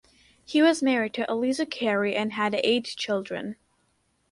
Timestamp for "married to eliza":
0.81-1.63